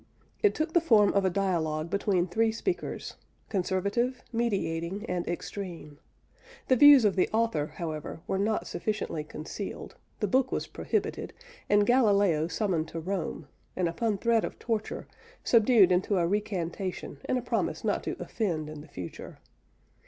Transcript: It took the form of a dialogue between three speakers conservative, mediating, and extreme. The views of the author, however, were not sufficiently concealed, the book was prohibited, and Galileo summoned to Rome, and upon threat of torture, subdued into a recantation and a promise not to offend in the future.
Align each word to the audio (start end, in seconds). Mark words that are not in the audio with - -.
It 0.41 0.55
took 0.55 0.73
the 0.73 0.81
form 0.81 1.13
of 1.13 1.25
a 1.25 1.29
dialogue 1.29 1.91
between 1.91 2.25
three 2.25 2.51
speakers 2.51 3.17
conservative, 3.49 4.23
mediating, 4.33 5.05
and 5.07 5.27
extreme. 5.27 5.99
The 6.69 6.75
views 6.75 7.05
of 7.05 7.15
the 7.15 7.29
author, 7.31 7.67
however, 7.75 8.21
were 8.25 8.39
not 8.39 8.65
sufficiently 8.65 9.23
concealed, 9.23 9.93
the 10.19 10.25
book 10.25 10.51
was 10.51 10.65
prohibited, 10.65 11.33
and 11.69 11.85
Galileo 11.85 12.47
summoned 12.47 12.87
to 12.87 12.99
Rome, 12.99 13.47
and 13.75 13.87
upon 13.87 14.17
threat 14.17 14.43
of 14.43 14.57
torture, 14.57 15.07
subdued 15.43 15.91
into 15.91 16.17
a 16.17 16.25
recantation 16.25 17.19
and 17.25 17.37
a 17.37 17.41
promise 17.43 17.83
not 17.83 18.03
to 18.05 18.15
offend 18.19 18.69
in 18.71 18.81
the 18.81 18.87
future. 18.87 19.37